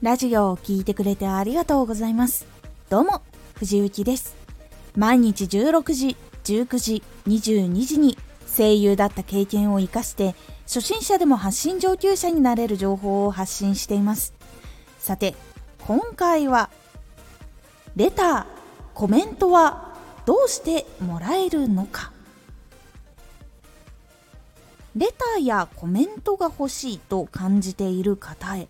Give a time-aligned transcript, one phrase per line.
[0.00, 2.46] ラジオを聴いてくれてありがとうございます。
[2.88, 3.20] どうも、
[3.56, 4.36] 藤幸です。
[4.94, 8.16] 毎日16時、19時、22時に
[8.56, 10.36] 声優だった経験を活かして、
[10.68, 14.34] 初心者でも発信上級者になれる情報を発信しています。
[15.00, 15.34] さて、
[15.84, 16.70] 今回は、
[17.96, 18.46] レター、
[18.94, 19.96] コメントは
[20.26, 22.12] どうしてもらえるのか。
[24.94, 28.68] レターやコメントが欲しいと感じている方へ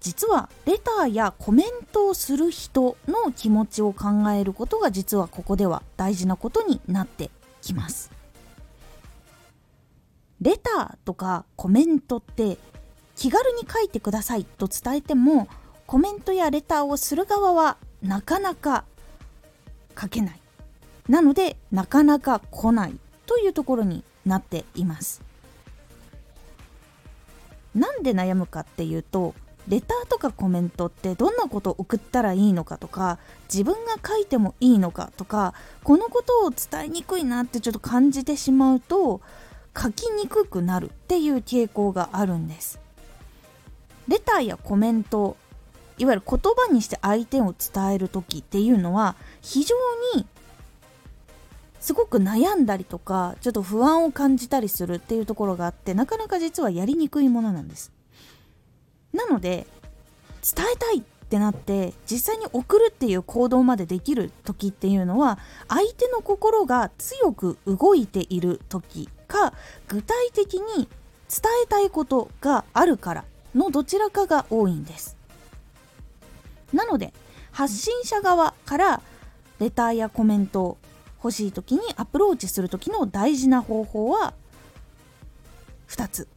[0.00, 7.30] 実はレターやコメントをする人の気持ちを考えることが実はここでは大事なことになって
[7.60, 8.10] きます。
[10.40, 12.58] レターとかコメントって
[13.16, 15.48] 気軽に書いてくださいと伝えても
[15.86, 18.84] コメントやレターをする側はなかなか
[20.00, 20.40] 書けない。
[21.08, 22.94] なのでなかなか来ない
[23.26, 25.22] というところになっています。
[27.74, 29.34] なんで悩むかっていうと
[29.68, 33.18] レターとかコメントってどんなことを送ったらいいのかとか
[33.52, 35.52] 自分が書いてもいいのかとか
[35.84, 39.20] このことを伝えにくいなってちょっと感じてしまうと
[39.76, 42.80] 書きにくくなるっていう傾向があるんです。
[44.08, 45.36] レターやコメント
[45.98, 49.76] いわゆる言葉にして相手を伝える時っていうのは非常
[50.16, 50.26] に
[51.80, 57.97] すごく悩んだりとかちょっと不安を感じたりするっていうところがあってなかなか実はやりにくいものなんです。
[59.12, 59.66] なので
[60.42, 69.52] 伝えたいってなって実際に送るっていう行動までできる時っていうのは相手の心が強く動いている時か
[69.88, 70.88] 具体的に
[71.28, 75.16] 伝えたいことがあるからのどちらかが多いんです。
[76.72, 77.12] なので
[77.50, 79.02] 発信者側から
[79.58, 80.78] レターやコメントを
[81.22, 84.34] 欲しい時にアプローチする時の大事な方法は
[85.88, 86.28] 2つ。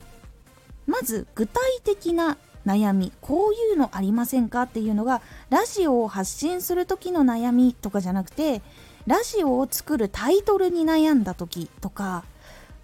[0.87, 8.61] まず具体的な悩みこういうのありませんかっていうのがラジオを発信する時の悩みとかじゃなくて
[9.07, 12.23] ラジオを作るタイトルに悩んだ時とか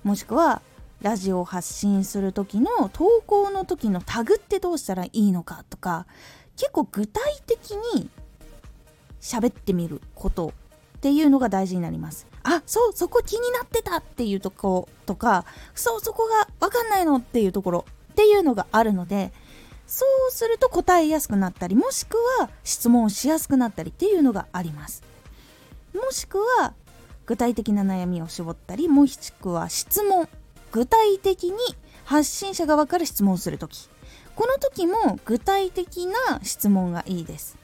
[0.03, 0.61] もしくは
[1.01, 6.07] ラジオを発信する時の投稿の時のタグってどうしたらいいのかとか
[6.55, 8.09] 結構具体的に
[9.21, 10.53] 喋ってみること
[10.97, 12.25] っていうのが大事になります。
[12.43, 19.33] あそうそこ気になってたっていうとことかそうそこが分かんないのっていうところっていうのがあるので
[19.87, 25.01] そうすると答えやすくなったりもしくは質問しやすくなったりっていうのがあります。
[25.95, 26.73] もしくは
[27.25, 30.27] 具体的な悩みを絞ったりもしくは質問。
[30.69, 31.53] 具体的に
[32.03, 33.89] 発信者側から質問するとき
[34.35, 37.57] この時も具体的な質問がいいです。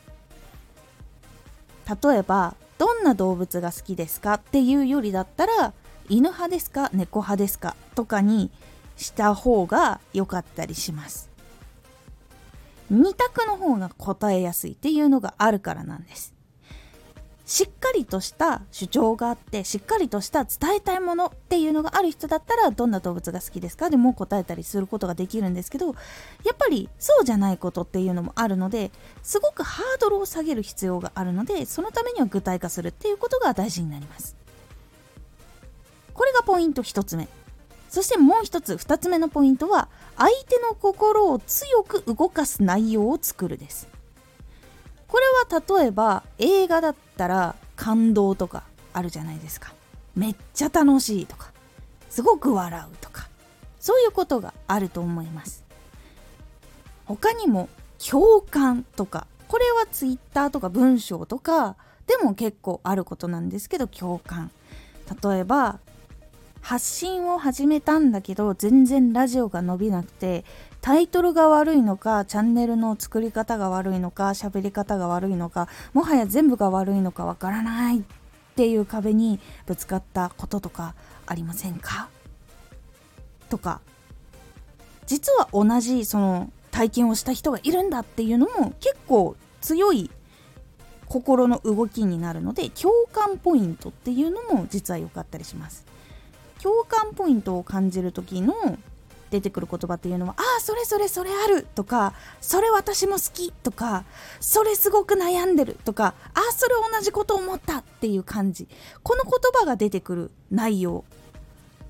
[1.85, 5.73] 例えばどんな動物が好きですかっていうよりだったら
[6.09, 8.49] 犬派ですか猫派ですかとかに
[8.97, 11.32] した方が良かったりします。
[12.91, 16.33] 2択の方が答えやすいっていうのがあるからなんです。
[17.45, 23.89] しっかりとした主張があってしっかりとした伝えたいものっていうのがある人だったらどんな動物が好きですか？
[23.89, 25.91] でも答えたりすることができるんですけどや
[26.53, 28.91] っぱりそうじゃないことっていうのもあるので
[29.23, 34.37] すごくハードルを下げる必要があるのでそのためには具体化するっていうことが大事になります。
[36.13, 37.27] これがポイント1つ目。
[37.89, 43.87] そしてもう一つ2つ目のポイントは相手の心を強く動かす内容を作るです。
[45.07, 45.25] これ
[45.55, 48.63] は例えば映画だったら感動とか
[48.93, 49.73] あるじゃないですか。
[50.15, 51.51] めっちゃ楽しいとか
[52.09, 53.27] すごく笑うとか
[53.79, 55.63] そういうことがあると思います。
[57.05, 61.75] 他にも共感とかこれは Twitter とか文章とか
[62.07, 64.51] でも結構あることなんですけど共感。
[65.23, 65.79] 例えば
[66.63, 70.45] 発信を始めたんだけど全然ラジオが伸びなくて
[70.79, 78.03] タイトルが悪いのかチャンネルの作り方が悪いのか喋り方が悪いのかもはや全部が悪いのかわからないっ
[78.55, 82.07] ていう壁にぶつかったこととかありませんか？
[83.49, 83.81] とか
[85.05, 90.09] 実は同じその体験をした人がいるんだっていうのも結構強い
[91.07, 95.85] 心の動きになるので共感ポイントっていうのも実は良かったりします。
[96.63, 98.53] 共感ポイントを感じる時の
[99.31, 104.05] 出てくる言葉っていうのは「ああそれそれそれある」とか「それ私も好き」とか
[104.39, 108.69] 「それすごく悩んでる」とか「ああそれ同じこと思った」っていう感じ。
[109.01, 111.03] この言葉が出てくる内容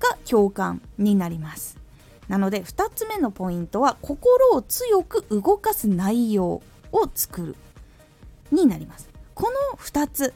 [0.00, 1.78] が共感になります。
[2.26, 7.56] なので2つ目のポイントは心を強く動かす内容を作る
[8.50, 9.08] になります。
[9.34, 10.34] この2つ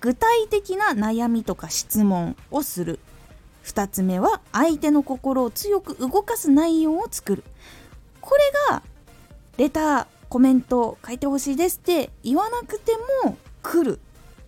[0.00, 3.00] 具体的な悩みとか質問をする。
[3.64, 7.44] 2つ目は相手の心を強く動かす内容を作る。
[8.20, 8.82] これが
[9.56, 12.92] レターコメント書いてほしいですって言わなくて
[13.24, 14.00] も来る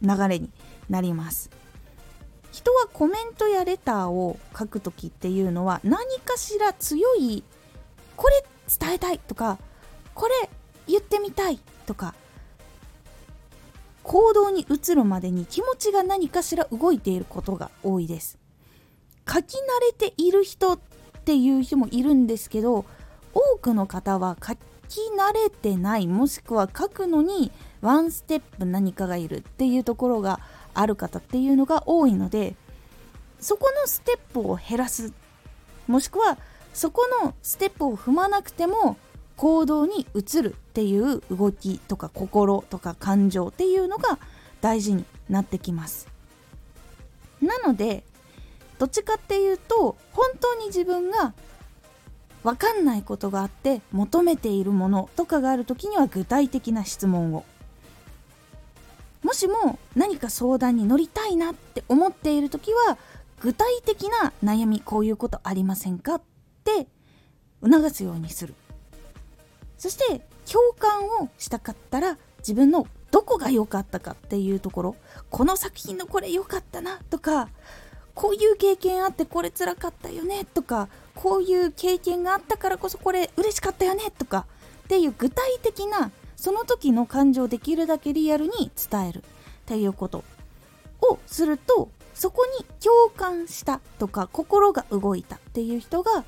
[0.02, 0.50] 流れに
[0.88, 1.50] なります。
[2.52, 7.42] 人はコメントやレターを書く時っていうのは何かしら強い
[8.16, 8.44] これ
[8.80, 9.58] 伝えたいとか
[10.14, 10.48] これ
[10.86, 12.14] 言ってみたいとか
[14.04, 18.38] 行動に移るまでに気持ちが何かしら動いていることが多いです。
[19.26, 19.58] 書き慣
[20.00, 20.78] れている人っ
[21.24, 22.84] ていう人もいるんですけど
[23.32, 24.60] 多くの方は書き
[25.18, 27.50] 慣れてないもしくは書くのに
[27.80, 30.40] ワンステップ何かがいるっていうところが
[30.74, 32.54] ある方っていうのが多いので
[33.40, 35.12] そこのステップを減らす
[35.86, 36.38] もしくは
[36.72, 38.96] そこのステップを踏まなくても
[39.36, 44.18] 行動に移るっていう動きとか心とか感情っていうのが
[44.60, 46.08] 大事になってきます。
[47.40, 48.04] なので
[48.84, 51.32] どっちかっていうと本当に自分が
[52.42, 57.46] 分かんないことがあって求めているものとかがある時には具体的な質問を。
[59.22, 62.98] もしも何か相談に乗りたいなって思っている時は
[63.40, 66.22] 具体的な悩みこういうことありませんかっ
[66.62, 66.86] て
[67.62, 68.54] 促すようにする。
[69.78, 74.96] そして共感をしたかったら自分のどこが良かったかっていうところ。
[75.30, 77.48] この作品のこれ良かったなとか
[78.14, 84.46] こういう経験あってこれ辛かったよねとかこういう経験があったからこそこれ嬉しかったよねとか
[84.84, 89.24] っていう具体的なその時の感情をできるだけリアルに伝える。
[89.64, 90.22] っていうこと
[91.00, 96.24] をするとそこに共感したとか心が動いたっていう人が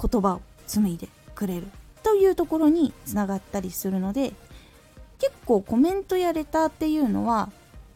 [0.00, 1.66] 言葉を紡いでくれる。
[2.02, 4.32] というところにつながったりするので
[5.18, 7.50] 結構コメントやレターっていうのは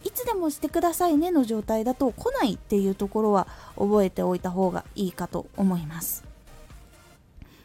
[0.04, 3.46] いつでもしてくださいねの状態だと来ないっていうところは
[3.76, 6.24] 覚えておいた方がいいかと思います。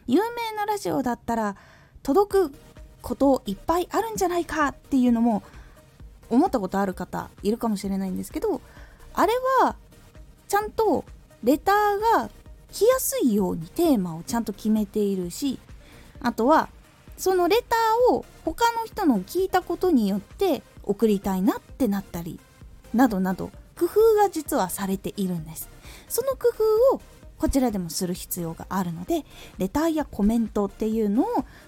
[0.06, 1.56] 有名なラジオだったら
[2.02, 2.52] 届く
[3.02, 5.42] こといっぱいあるんじゃないかっていうのも
[6.30, 8.60] 思ったことある方いるかもしれないんですけど
[9.12, 9.32] あれ
[9.62, 9.76] は
[10.48, 11.04] ちゃんと
[11.44, 12.30] レターが
[12.72, 15.58] 来やすいようにテーマをちゃんと決めているし
[16.20, 16.68] あとは
[17.16, 22.40] そのレターを他の人の聞いたことによって送りたいなってなったり
[22.92, 25.68] などなど工夫が実はされているんです。
[26.08, 26.48] その工
[26.90, 27.00] 夫を
[27.38, 29.24] こちらでもする必要があるので
[29.58, 31.26] レターやコメントっていうのを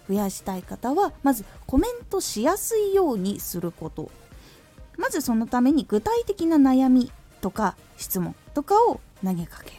[0.08, 4.10] 増やしたい方はまずコメントしやすいようにすること。
[4.96, 9.76] まずそのために具体的な悩みとか質問とかを投げかける。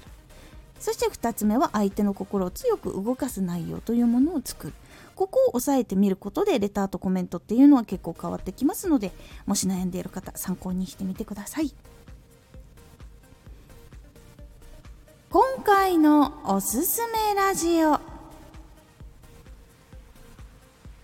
[0.81, 4.73] そして2つ目は相手の心を強く動かす内容というものを作る。
[5.15, 9.11] ここを押さえてみることでレターとコメントっていうのは結構変わってきますので
[9.45, 11.71] もし悩んでいる方参考にしてみてください。
[15.29, 17.99] 今回のおすすめラジオ。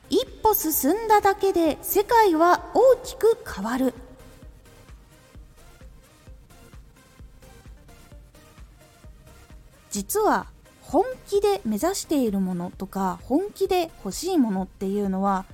[0.09, 3.93] 一歩進んだだけで世界は大きく変わる。
[9.97, 10.45] 実は
[10.79, 15.45] 本気で目指しているものとか本気で欲しいものっていうのは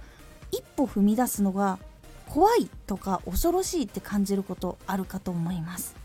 [0.51, 1.79] 一歩踏み出すのが
[2.27, 5.95] 怖いとか恐ろしいって感じることあるかと思います。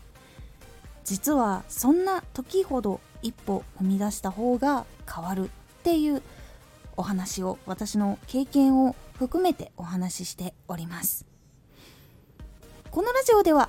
[1.03, 5.49] 実はそんな時ほど一歩踏み出した方が変わるっ
[5.83, 6.21] ていう
[6.95, 11.25] お話を私の経験を含めてお話ししております。
[12.89, 13.68] このラジオでは